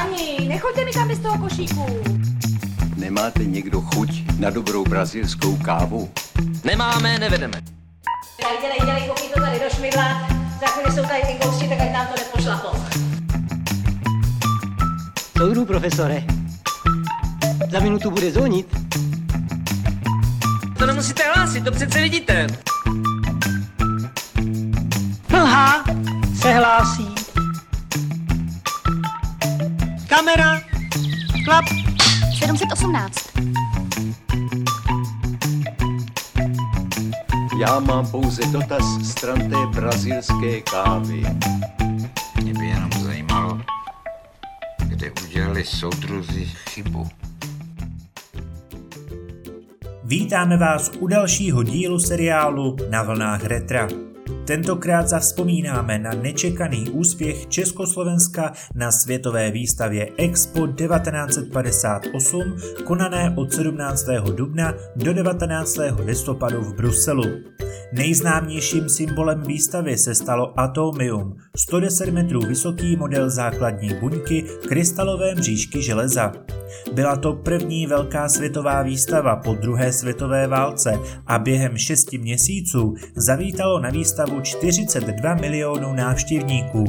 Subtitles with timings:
[0.00, 1.86] Páni, nechoďte mi tam bez toho košíku.
[2.96, 6.10] Nemáte někdo chuť na dobrou brazilskou kávu?
[6.64, 7.62] Nemáme, nevedeme.
[8.40, 10.28] Tak dělej, dělej, koukej to tady do šmidla.
[10.60, 12.78] Za chvíli jsou tady ty tak ať nám to nepošlapou.
[15.38, 16.24] Soudru, profesore.
[17.70, 18.76] Za minutu bude zvonit.
[20.78, 22.46] To nemusíte hlásit, to přece vidíte.
[25.28, 25.84] Mlha
[26.40, 27.09] se hlásí.
[30.30, 30.60] Kamera.
[31.44, 31.64] Klap.
[32.38, 33.30] 718.
[37.60, 41.22] Já mám pouze dotaz stran té brazilské kávy.
[42.42, 43.60] Mě by jenom zajímalo,
[44.84, 47.08] kde udělali soudruzi chybu.
[50.04, 53.88] Vítáme vás u dalšího dílu seriálu Na vlnách retra.
[54.50, 64.06] Tentokrát zavzpomínáme na nečekaný úspěch Československa na světové výstavě Expo 1958, konané od 17.
[64.34, 65.76] dubna do 19.
[66.04, 67.24] listopadu v Bruselu.
[67.92, 76.32] Nejznámějším symbolem výstavy se stalo Atomium, 110 metrů vysoký model základní buňky krystalové mřížky železa.
[76.92, 83.80] Byla to první velká světová výstava po druhé světové válce a během šesti měsíců zavítalo
[83.80, 86.84] na výstavu 42 milionů návštěvníků.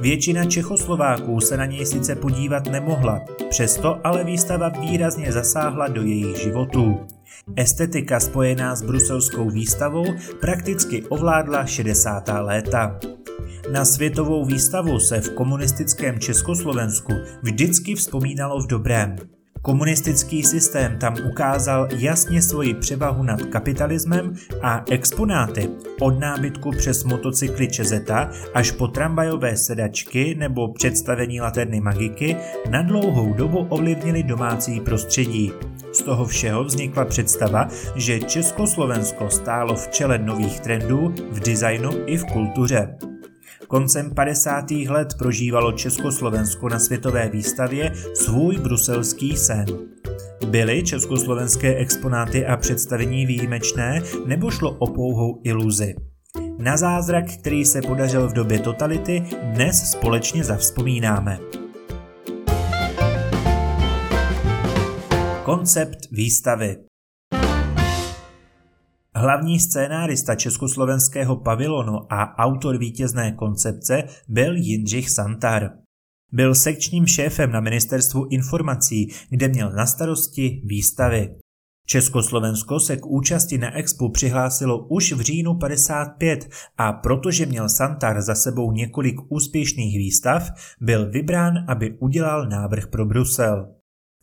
[0.00, 6.36] Většina Čechoslováků se na něj sice podívat nemohla, přesto ale výstava výrazně zasáhla do jejich
[6.36, 7.00] životů.
[7.56, 10.04] Estetika spojená s bruselskou výstavou
[10.40, 12.28] prakticky ovládla 60.
[12.40, 13.00] léta.
[13.72, 19.16] Na světovou výstavu se v komunistickém Československu vždycky vzpomínalo v dobrém.
[19.66, 25.68] Komunistický systém tam ukázal jasně svoji převahu nad kapitalismem a exponáty
[26.00, 32.36] od nábytku přes motocykly Čezeta až po tramvajové sedačky nebo představení laterny magiky
[32.70, 35.52] na dlouhou dobu ovlivnili domácí prostředí.
[35.92, 42.16] Z toho všeho vznikla představa, že Československo stálo v čele nových trendů v designu i
[42.16, 43.15] v kultuře.
[43.68, 44.70] Koncem 50.
[44.70, 49.66] let prožívalo Československo na světové výstavě svůj bruselský sen.
[50.50, 55.94] Byly československé exponáty a představení výjimečné, nebo šlo o pouhou iluzi?
[56.58, 61.38] Na zázrak, který se podařil v době totality, dnes společně zavzpomínáme.
[65.44, 66.76] Koncept výstavy
[69.18, 75.70] Hlavní scénárista československého pavilonu a autor vítězné koncepce byl Jindřich Santar.
[76.32, 81.36] Byl sekčním šéfem na ministerstvu informací, kde měl na starosti výstavy.
[81.86, 86.48] Československo se k účasti na Expo přihlásilo už v říjnu 55
[86.78, 90.48] a protože měl Santar za sebou několik úspěšných výstav,
[90.80, 93.75] byl vybrán, aby udělal návrh pro Brusel.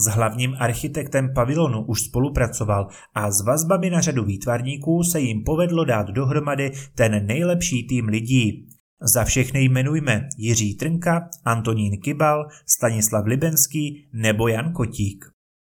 [0.00, 5.84] S hlavním architektem pavilonu už spolupracoval a s vazbami na řadu výtvarníků se jim povedlo
[5.84, 8.66] dát dohromady ten nejlepší tým lidí.
[9.02, 15.24] Za všechny jmenujme Jiří Trnka, Antonín Kybal, Stanislav Libenský nebo Jan Kotík.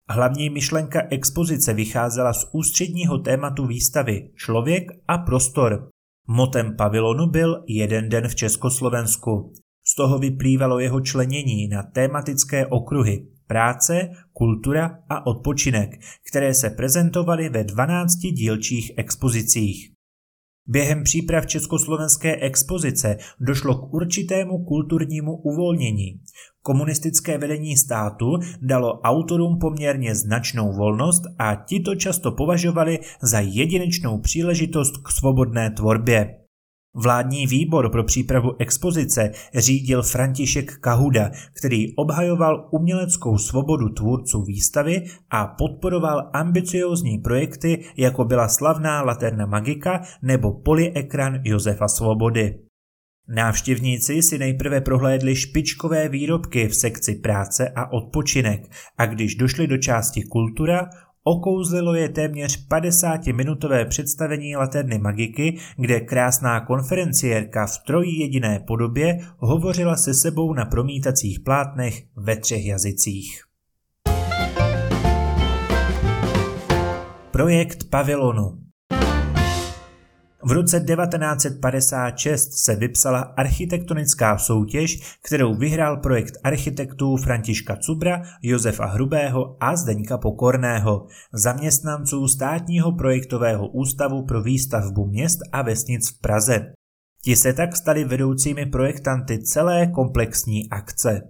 [0.09, 5.89] Hlavní myšlenka expozice vycházela z ústředního tématu výstavy Člověk a prostor.
[6.27, 9.53] Motem pavilonu byl Jeden den v Československu.
[9.85, 15.89] Z toho vyplývalo jeho členění na tématické okruhy práce, kultura a odpočinek,
[16.29, 19.91] které se prezentovaly ve 12 dílčích expozicích.
[20.67, 26.21] Během příprav československé expozice došlo k určitému kulturnímu uvolnění.
[26.61, 28.25] Komunistické vedení státu
[28.61, 35.71] dalo autorům poměrně značnou volnost a ti to často považovali za jedinečnou příležitost k svobodné
[35.71, 36.40] tvorbě.
[36.95, 45.47] Vládní výbor pro přípravu expozice řídil František Kahuda, který obhajoval uměleckou svobodu tvůrců výstavy a
[45.47, 52.59] podporoval ambiciózní projekty, jako byla slavná Laterna Magika nebo polyekran Josefa Svobody.
[53.27, 59.77] Návštěvníci si nejprve prohlédli špičkové výrobky v sekci práce a odpočinek a když došli do
[59.77, 60.89] části kultura,
[61.23, 69.95] Okouzlilo je téměř 50-minutové představení Laterny Magiky, kde krásná konferenciérka v trojí jediné podobě hovořila
[69.95, 73.43] se sebou na promítacích plátnech ve třech jazycích.
[77.31, 78.70] Projekt pavilonu
[80.43, 89.57] v roce 1956 se vypsala architektonická soutěž, kterou vyhrál projekt architektů Františka Cubra, Josefa Hrubého
[89.59, 96.73] a Zdeňka Pokorného, zaměstnanců státního projektového ústavu pro výstavbu měst a vesnic v Praze.
[97.23, 101.21] Ti se tak stali vedoucími projektanty celé komplexní akce.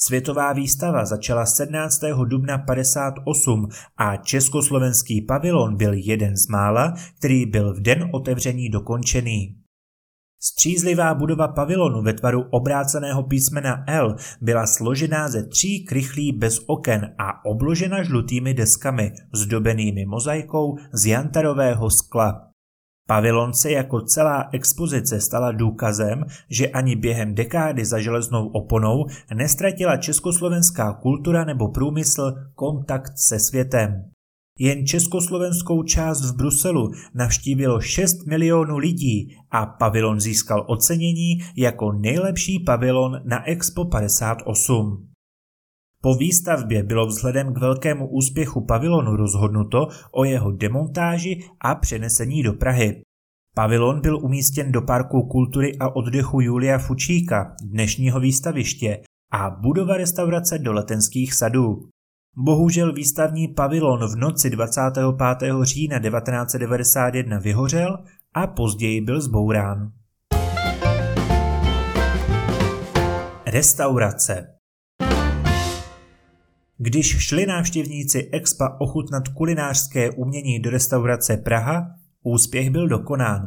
[0.00, 2.00] Světová výstava začala 17.
[2.24, 9.56] dubna 58 a československý pavilon byl jeden z mála, který byl v den otevření dokončený.
[10.40, 17.14] Střízlivá budova pavilonu ve tvaru obráceného písmena L byla složená ze tří krychlí bez oken
[17.18, 22.47] a obložena žlutými deskami, zdobenými mozaikou z jantarového skla.
[23.10, 29.96] Pavilon se jako celá expozice stala důkazem, že ani během dekády za železnou oponou nestratila
[29.96, 34.04] československá kultura nebo průmysl kontakt se světem.
[34.58, 42.60] Jen československou část v Bruselu navštívilo 6 milionů lidí a pavilon získal ocenění jako nejlepší
[42.60, 45.07] pavilon na Expo 58.
[46.02, 52.52] Po výstavbě bylo vzhledem k velkému úspěchu pavilonu rozhodnuto o jeho demontáži a přenesení do
[52.52, 53.02] Prahy.
[53.54, 59.02] Pavilon byl umístěn do Parku kultury a oddechu Julia Fučíka, dnešního výstaviště,
[59.32, 61.88] a budova restaurace do letenských sadů.
[62.36, 65.04] Bohužel výstavní pavilon v noci 25.
[65.62, 67.98] října 1991 vyhořel
[68.34, 69.92] a později byl zbourán.
[73.46, 74.57] Restaurace
[76.80, 81.86] Když šli návštěvníci Expa ochutnat kulinářské umění do restaurace Praha,
[82.24, 83.46] úspěch byl dokonán.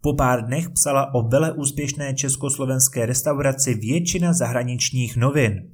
[0.00, 5.72] Po pár dnech psala o vele úspěšné československé restauraci většina zahraničních novin.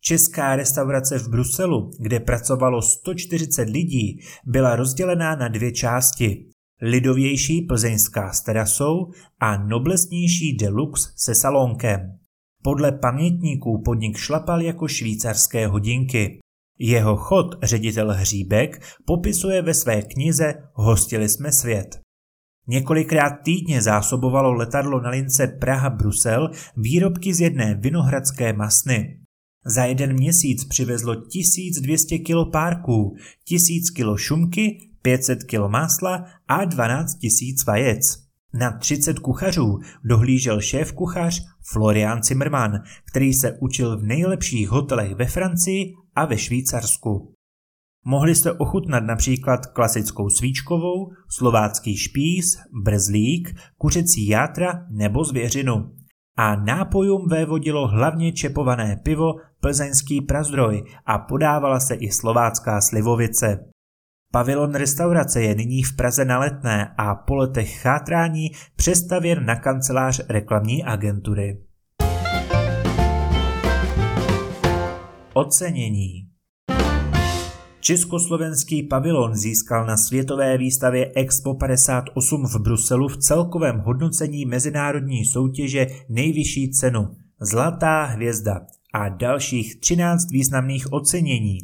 [0.00, 6.46] Česká restaurace v Bruselu, kde pracovalo 140 lidí, byla rozdělená na dvě části.
[6.82, 9.10] Lidovější plzeňská s terasou
[9.40, 12.00] a noblesnější deluxe se salonkem.
[12.62, 16.38] Podle pamětníků podnik šlapal jako švýcarské hodinky.
[16.78, 22.00] Jeho chod ředitel Hříbek popisuje ve své knize Hostili jsme svět.
[22.66, 29.20] Několikrát týdně zásobovalo letadlo na lince Praha-Brusel výrobky z jedné vinohradské masny.
[29.66, 37.18] Za jeden měsíc přivezlo 1200 kg párků, 1000 kg šumky, 500 kg másla a 12
[37.22, 37.32] 000
[37.66, 38.24] vajec.
[38.54, 41.42] Na 30 kuchařů dohlížel šéf kuchař
[41.72, 47.34] Florian Zimmermann, který se učil v nejlepších hotelech ve Francii a ve Švýcarsku.
[48.06, 55.90] Mohli jste ochutnat například klasickou svíčkovou, slovácký špís, brzlík, kuřecí játra nebo zvěřinu
[56.36, 63.70] a nápojům vévodilo hlavně čepované pivo plzeňský prazdroj a podávala se i slovácká slivovice.
[64.32, 70.20] Pavilon restaurace je nyní v Praze na letné a po letech chátrání přestavěn na kancelář
[70.28, 71.62] reklamní agentury.
[75.36, 76.28] Ocenění
[77.80, 85.86] Československý pavilon získal na světové výstavě Expo 58 v Bruselu v celkovém hodnocení mezinárodní soutěže
[86.08, 87.08] nejvyšší cenu
[87.40, 88.60] Zlatá hvězda
[88.94, 91.58] a dalších 13 významných ocenění.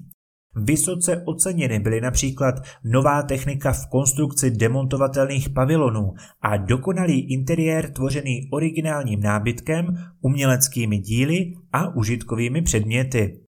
[0.57, 9.21] Vysoce oceněny byly například nová technika v konstrukci demontovatelných pavilonů a dokonalý interiér tvořený originálním
[9.21, 9.87] nábytkem,
[10.21, 13.41] uměleckými díly a užitkovými předměty.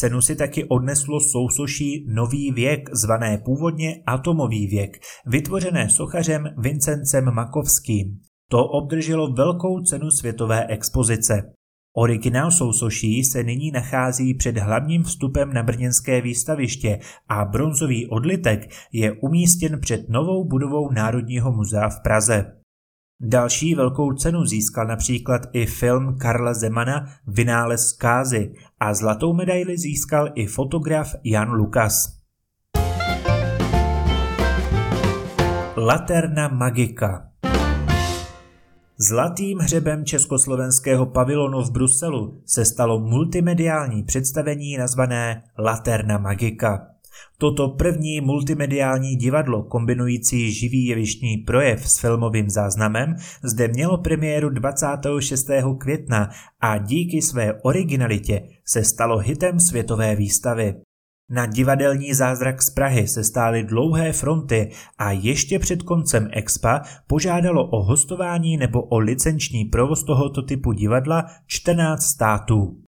[0.00, 8.20] Cenu si taky odneslo sousoší Nový věk, zvané původně Atomový věk, vytvořené sochařem Vincencem Makovským.
[8.50, 11.52] To obdrželo velkou cenu světové expozice.
[11.96, 18.60] Originál sousoší se nyní nachází před hlavním vstupem na brněnské výstaviště a bronzový odlitek
[18.92, 22.59] je umístěn před novou budovou Národního muzea v Praze.
[23.22, 30.28] Další velkou cenu získal například i film Karla Zemana Vynález zkázy a zlatou medaili získal
[30.34, 32.16] i fotograf Jan Lukas.
[35.76, 37.30] Laterna Magika
[38.98, 46.86] Zlatým hřebem československého pavilonu v Bruselu se stalo multimediální představení nazvané Laterna Magika.
[47.38, 55.46] Toto první multimediální divadlo kombinující živý jevištní projev s filmovým záznamem zde mělo premiéru 26.
[55.78, 60.74] května a díky své originalitě se stalo hitem světové výstavy.
[61.32, 67.66] Na divadelní zázrak z Prahy se stály dlouhé fronty a ještě před koncem Expa požádalo
[67.66, 72.82] o hostování nebo o licenční provoz tohoto typu divadla 14 států.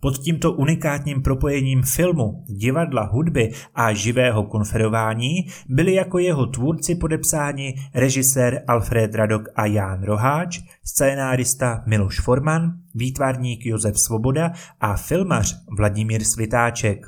[0.00, 7.74] Pod tímto unikátním propojením filmu, divadla, hudby a živého konferování byli jako jeho tvůrci podepsáni
[7.94, 16.24] režisér Alfred Radok a Ján Roháč, scénárista Miloš Forman, výtvarník Josef Svoboda a filmař Vladimír
[16.24, 17.06] Svitáček.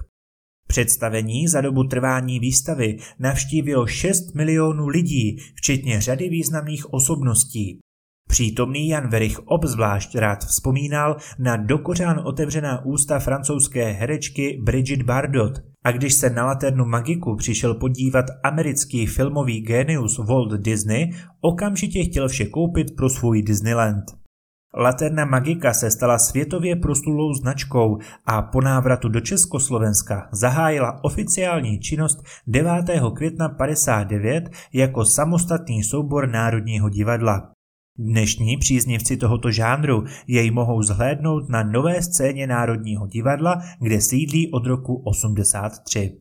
[0.67, 7.79] Představení za dobu trvání výstavy navštívilo 6 milionů lidí, včetně řady významných osobností.
[8.33, 15.53] Přítomný Jan Verich obzvlášť rád vzpomínal na dokořán otevřená ústa francouzské herečky Bridget Bardot,
[15.85, 21.11] a když se na Laternu Magiku přišel podívat americký filmový genius Walt Disney,
[21.41, 24.05] okamžitě chtěl vše koupit pro svůj Disneyland.
[24.77, 32.23] Laterna Magika se stala světově proslulou značkou a po návratu do Československa zahájila oficiální činnost
[32.47, 32.73] 9.
[33.15, 37.52] května 59 jako samostatný soubor Národního divadla.
[37.99, 44.67] Dnešní příznivci tohoto žánru jej mohou zhlédnout na nové scéně Národního divadla, kde sídlí od
[44.67, 46.17] roku 83.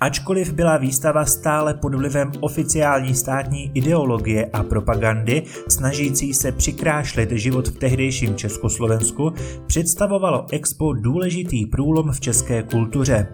[0.00, 7.68] Ačkoliv byla výstava stále pod vlivem oficiální státní ideologie a propagandy, snažící se přikrášlit život
[7.68, 9.32] v tehdejším Československu,
[9.66, 13.28] představovalo Expo důležitý průlom v české kultuře.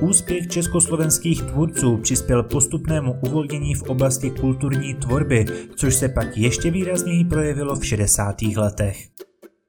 [0.00, 5.44] Úspěch československých tvůrců přispěl postupnému uvolnění v oblasti kulturní tvorby,
[5.76, 8.42] což se pak ještě výrazněji projevilo v 60.
[8.42, 9.08] letech.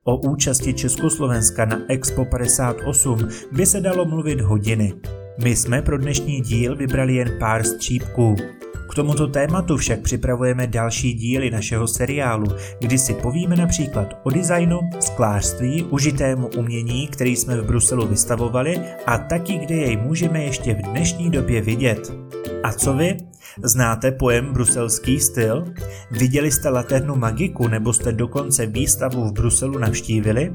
[0.04, 4.94] O účasti Československa na Expo 58 by se dalo mluvit hodiny.
[5.44, 8.36] My jsme pro dnešní díl vybrali jen pár střípků.
[8.92, 12.48] K tomuto tématu však připravujeme další díly našeho seriálu,
[12.80, 19.18] kdy si povíme například o designu, sklářství, užitému umění, který jsme v Bruselu vystavovali a
[19.18, 22.14] taky, kde jej můžeme ještě v dnešní době vidět.
[22.64, 23.18] A co vy?
[23.64, 25.66] Znáte pojem bruselský styl?
[26.12, 30.54] Viděli jste Laternu Magiku nebo jste dokonce výstavu v Bruselu navštívili?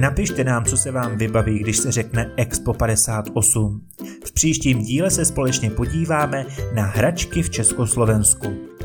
[0.00, 3.80] Napište nám, co se vám vybaví, když se řekne Expo 58.
[4.26, 8.75] V příštím díle se společně podíváme na hračky v Československu.